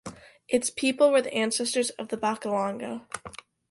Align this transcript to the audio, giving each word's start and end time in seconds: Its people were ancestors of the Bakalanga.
Its 0.47 0.71
people 0.71 1.11
were 1.11 1.27
ancestors 1.27 1.91
of 1.91 2.07
the 2.07 2.17
Bakalanga. 2.17 3.05